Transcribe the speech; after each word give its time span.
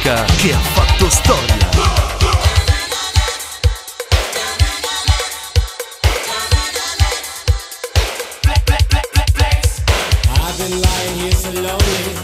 musica 0.00 0.24
che 0.36 0.52
ha 0.52 0.58
fatto 0.58 1.10
storia. 1.10 1.68
I've 10.32 10.56
been 10.58 10.80
lying 10.80 11.16
here 11.18 11.32
so 11.32 11.50
lonely. 11.52 12.14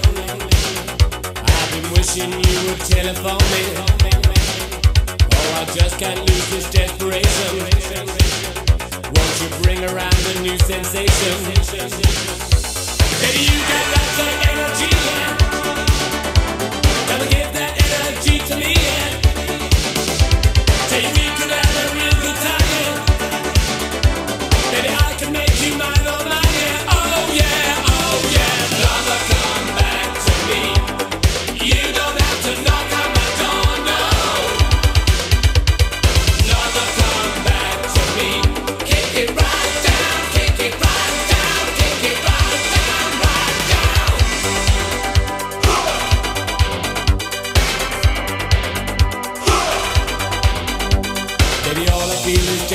I've 1.45 1.71
been 1.73 1.91
wishing 1.93 2.33
you 2.33 2.69
would 2.69 2.81
telephone 2.81 3.45
me. 3.53 3.65
Oh, 5.33 5.55
I 5.55 5.65
just 5.75 5.99
can't 5.99 6.19
lose 6.19 6.51
this 6.51 6.71
desperation. 6.71 8.07
Won't 9.15 9.41
you 9.41 9.49
bring 9.63 9.85
around 9.85 10.27
a 10.35 10.41
new 10.41 10.59
sensation? 10.59 11.55
Hey, 13.21 13.43
you 13.43 13.59
got 13.69 13.87
that 13.93 14.19
of 14.21 14.29
energy 14.49 15.46
to 18.47 18.57
me. 18.57 18.96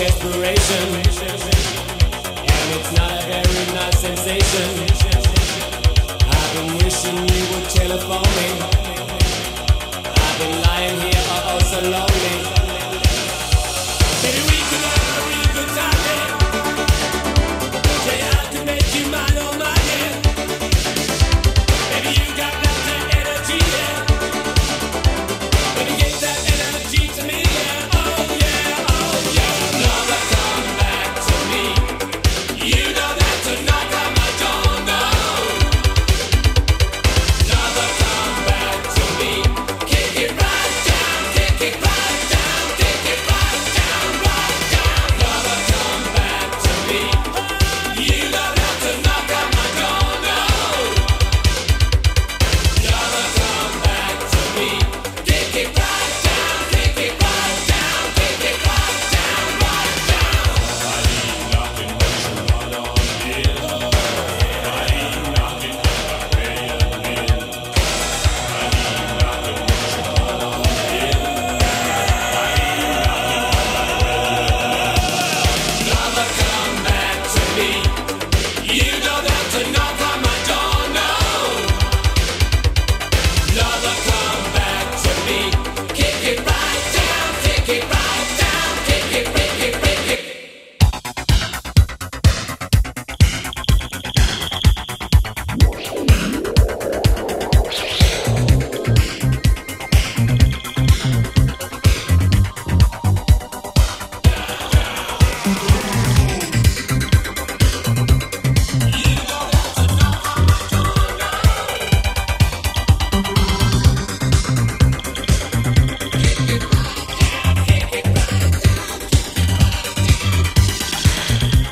desperation, 0.02 0.96
and 0.96 1.06
it's 2.76 2.92
not 2.98 3.12
a 3.12 3.26
very 3.28 3.66
nice 3.76 4.00
sensation. 4.00 4.68
I've 6.26 6.52
been 6.56 6.74
wishing 6.82 7.18
you 7.18 7.44
would 7.54 7.70
telephone 7.70 8.32
me. 8.38 8.50
I've 10.10 10.38
been 10.40 10.56
lying 10.64 11.00
here 11.02 11.24
all 11.30 11.54
oh 11.54 11.60
so 11.60 11.80
lonely. 11.82 12.41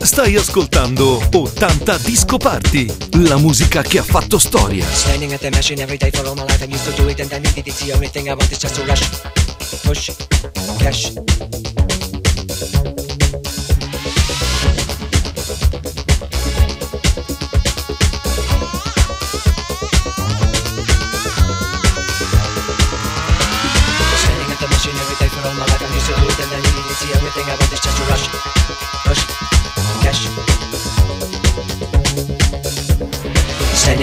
Stai 0.00 0.36
ascoltando 0.36 1.20
80 1.32 1.98
Disco 1.98 2.38
Party, 2.38 2.86
la 3.26 3.36
musica 3.36 3.82
che 3.82 3.98
ha 3.98 4.02
fatto 4.02 4.38
storia. 4.38 4.86
Standing 4.90 5.32
at 5.32 5.40
the 5.40 5.50
machine 5.50 5.82
every 5.82 5.96
day 5.96 6.10
for 6.10 6.26
all 6.26 6.34
my 6.34 6.44
life. 6.44 6.62
I'm 6.62 6.70
used 6.70 6.84
to 6.84 7.02
do 7.02 7.08
it 7.08 7.20
and 7.20 7.32
I 7.32 7.38
need 7.38 7.56
it. 7.56 7.66
It's 7.66 7.84
the 7.84 7.92
only 7.92 8.08
thing 8.08 8.28
I 8.28 8.34
want 8.34 8.50
is 8.50 8.58
just 8.58 8.76
to 8.76 8.84
rush, 8.84 9.08
push, 9.82 10.10
cash. 10.78 11.87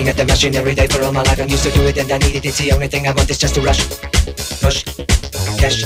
Standing 0.06 0.22
at 0.22 0.28
the 0.28 0.34
machine 0.34 0.56
every 0.56 0.76
day 0.76 0.86
for 0.86 1.02
all 1.04 1.12
my 1.12 1.24
life. 1.24 1.40
I'm 1.40 1.50
used 1.50 1.64
to 1.64 1.72
do 1.72 1.82
it 1.88 1.98
and 1.98 2.12
I 2.12 2.20
need 2.20 2.36
it. 2.36 2.46
It's 2.46 2.60
the 2.60 2.72
only 2.74 2.88
thing 2.88 3.08
I 3.08 3.12
want 3.12 3.28
is 3.28 3.40
just 3.40 3.56
to 3.56 3.62
rush, 3.62 3.90
push, 4.62 4.84
cash. 5.58 5.84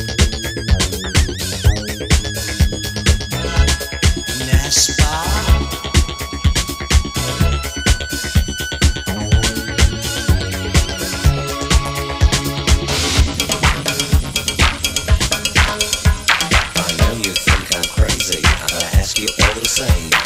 I 16.76 16.92
know 16.98 17.14
you 17.24 17.32
think 17.32 17.74
I'm 17.74 17.84
crazy. 17.96 18.42
I 18.44 19.00
ask 19.00 19.18
you 19.18 19.28
all 19.42 19.54
the 19.54 19.66
same. 19.66 20.19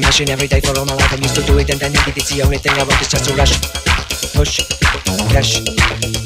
the 0.00 0.06
machine 0.06 0.30
every 0.30 0.46
day 0.46 0.60
for 0.60 0.78
all 0.78 0.84
my 0.84 0.94
life. 0.94 1.12
I'm 1.12 1.22
used 1.22 1.34
to 1.36 1.42
do 1.42 1.58
it, 1.58 1.70
and 1.70 1.80
then 1.80 1.92
it's 1.94 2.30
the 2.30 2.42
only 2.42 2.58
thing 2.58 2.72
I 2.72 2.84
want 2.84 3.00
is 3.00 3.08
just 3.08 3.24
to 3.28 3.34
rush, 3.34 3.58
push, 4.34 4.60
crash. 5.30 6.17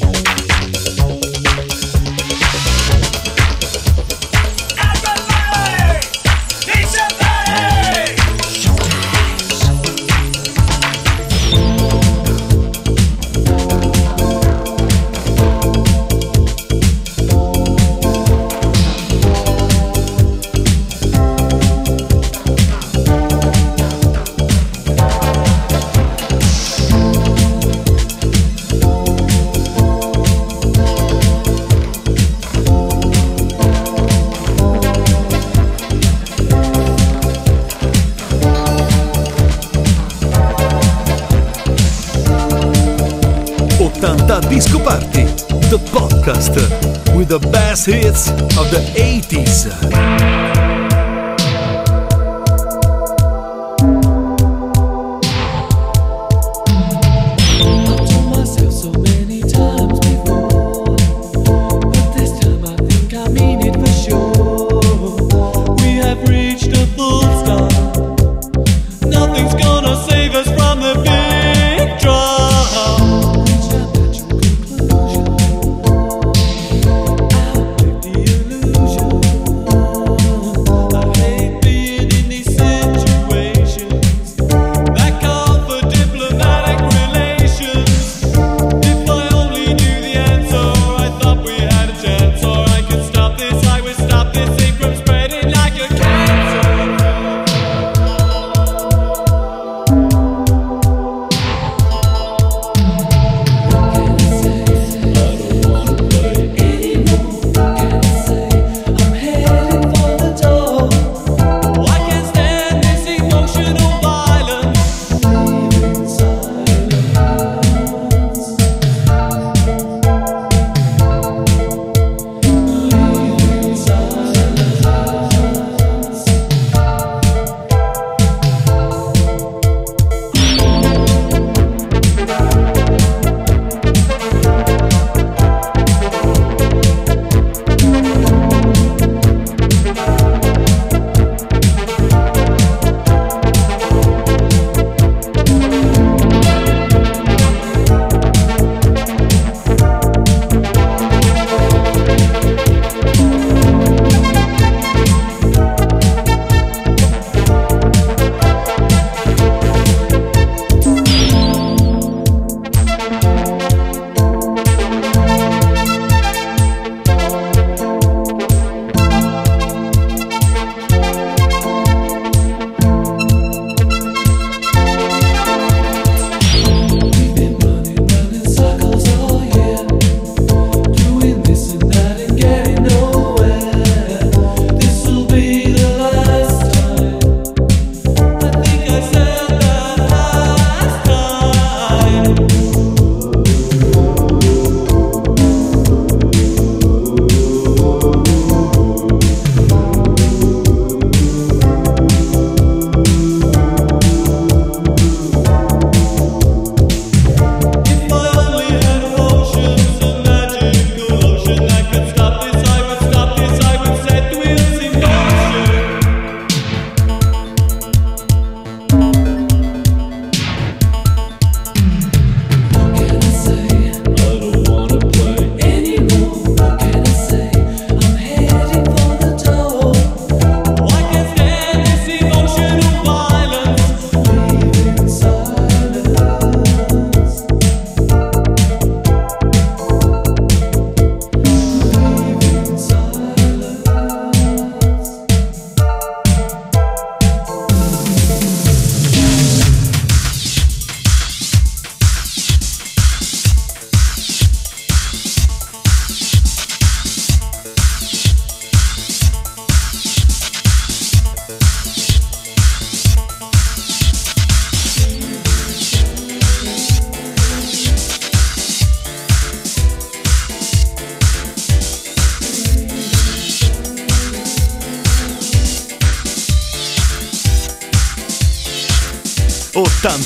the 47.39 47.49
best 47.49 47.87
hits 47.87 48.29
of 48.29 48.69
the 48.69 48.77
80s. 48.95 49.82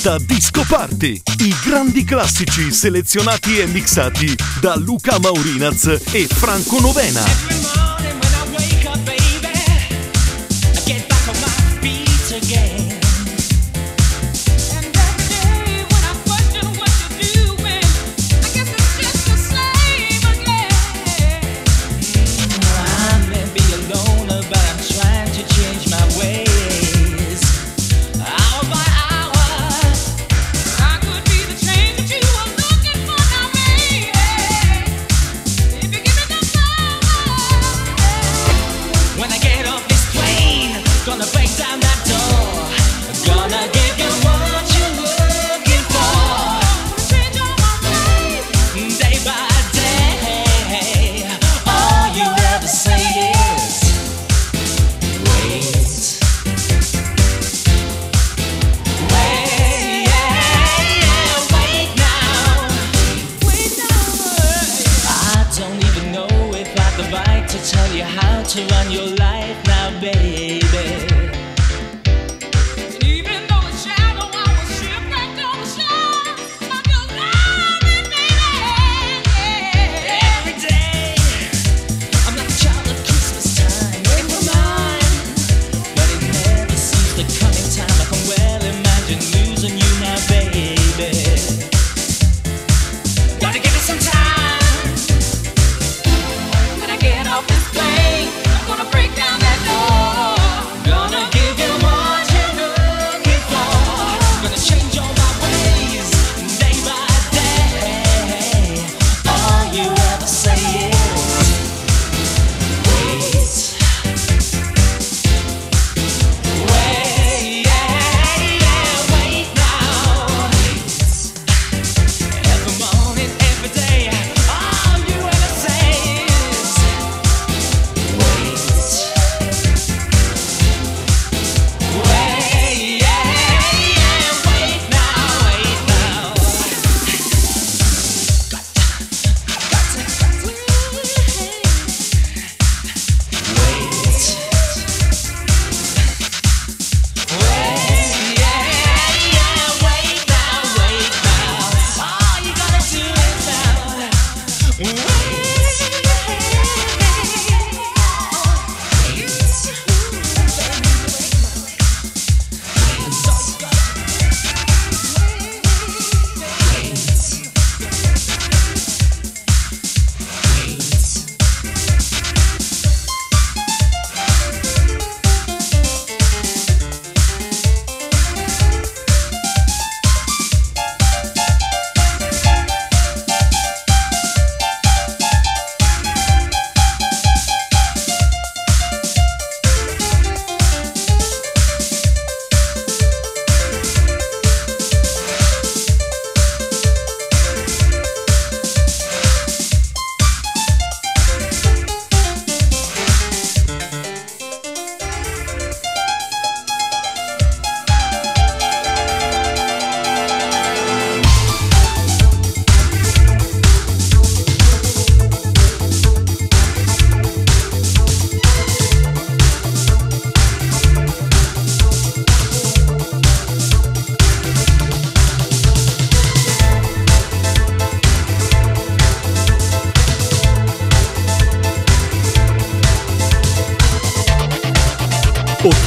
presenta 0.07 0.17
Disco 0.19 0.63
Party, 0.65 1.21
i 1.39 1.55
grandi 1.65 2.05
classici 2.05 2.71
selezionati 2.71 3.59
e 3.59 3.65
mixati 3.65 4.33
da 4.61 4.75
Luca 4.75 5.19
Maurinaz 5.19 6.01
e 6.11 6.27
Franco 6.27 6.79
Novena. 6.79 7.76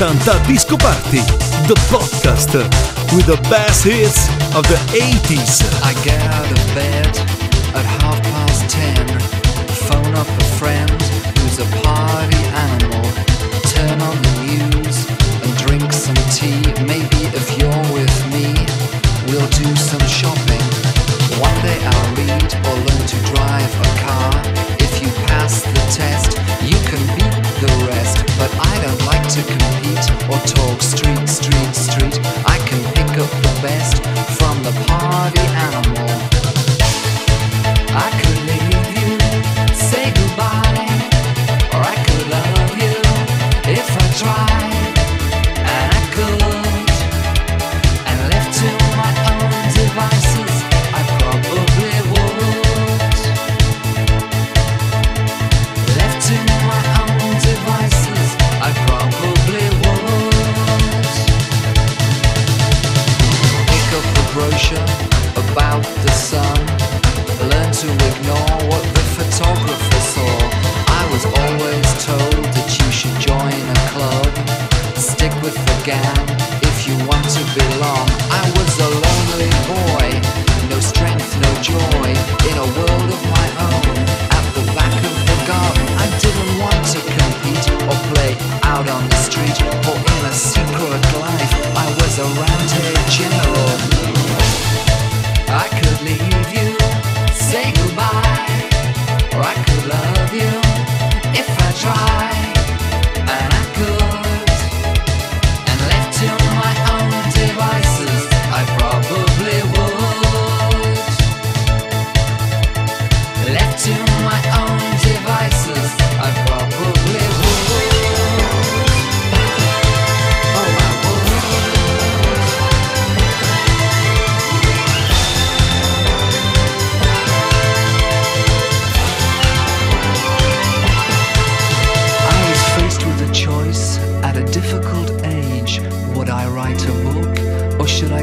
80 0.00 0.16
Disco 0.48 0.78
Party, 0.78 1.20
the 1.68 1.76
podcast 1.92 2.54
with 3.14 3.26
the 3.26 3.36
best 3.50 3.84
hits 3.84 4.28
of 4.56 4.64
the 4.64 4.80
80s. 4.96 5.60
I 5.84 5.92
get 6.02 6.18
out 6.22 6.50
of 6.50 6.56
bed 6.74 7.06
at 7.76 7.84
half 8.00 8.22
past 8.22 8.70
10, 8.70 8.96
phone 9.90 10.14
up 10.14 10.26
a 10.26 10.44
friend 10.56 10.90
who's 11.36 11.58
a 11.58 11.68
party 11.84 12.40
animal, 12.72 13.04
turn 13.68 14.00
on 14.00 14.16
the 14.24 14.34
news 14.48 15.04
and 15.44 15.52
drink 15.68 15.92
some 15.92 16.16
tea. 16.32 16.64
Maybe 16.82 17.28
if 17.36 17.58
you're 17.58 17.92
with 17.92 18.19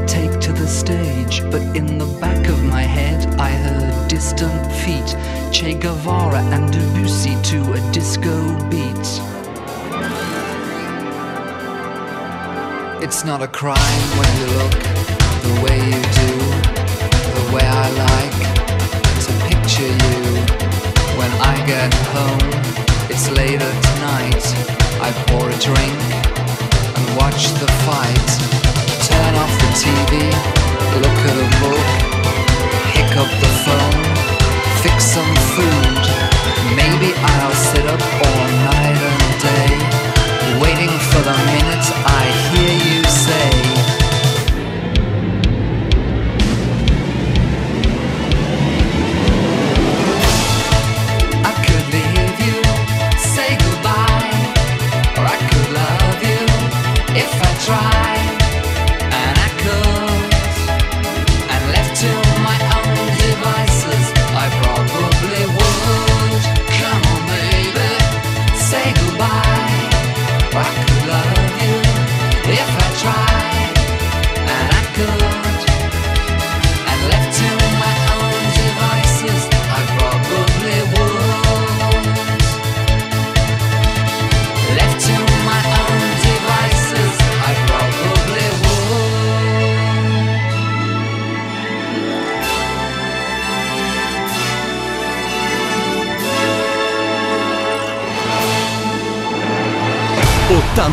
take 0.07 0.39
to 0.39 0.53
the 0.53 0.67
stage? 0.67 1.41
But 1.51 1.61
in 1.75 1.97
the 1.97 2.07
back 2.19 2.47
of 2.47 2.63
my 2.63 2.81
head, 2.81 3.25
I 3.39 3.49
heard 3.49 4.07
distant 4.07 4.71
feet, 4.81 5.09
Che 5.51 5.73
Guevara 5.73 6.41
and 6.55 6.71
Debussy 6.71 7.35
to 7.51 7.73
a 7.73 7.91
disco 7.91 8.35
beat. 8.69 9.07
It's 13.03 13.23
not 13.23 13.41
a 13.41 13.47
crime 13.47 14.07
when 14.19 14.31
you 14.39 14.47
look 14.59 14.77
the 15.45 15.53
way 15.63 15.77
you 15.91 16.01
do, 16.23 16.31
the 17.37 17.45
way 17.53 17.65
I 17.65 17.87
like 18.07 18.39
to 19.25 19.31
picture 19.49 19.93
you. 20.05 20.21
When 21.19 21.31
I 21.53 21.55
get 21.65 21.93
home, 22.15 22.49
it's 23.11 23.29
later 23.29 23.71
tonight. 23.89 24.43
I 24.99 25.11
pour 25.27 25.49
a 25.49 25.57
drink 25.59 25.99
and 26.97 27.17
watch 27.17 27.51
the 27.61 27.69
fight. 27.85 28.29
Turn 29.07 29.35
off 29.35 29.56
TV, 29.77 30.11
look 31.03 31.19
at 31.29 31.37
a 31.37 31.47
book, 31.61 31.87
pick 32.93 33.11
up 33.15 33.29
the 33.43 33.51
phone, 33.63 34.05
fix 34.81 35.05
some 35.05 35.35
food. 35.53 36.01
Maybe 36.75 37.13
I'll 37.13 37.53
sit 37.53 37.85
up 37.85 38.01
all 38.25 38.47
night 38.65 38.97
and 39.11 39.25
day, 39.39 39.69
waiting 40.59 40.93
for 41.11 41.21
the 41.21 41.37
minute 41.53 41.87
I 42.05 42.23
hear 42.49 42.73
you 42.89 43.03
say. 43.03 43.66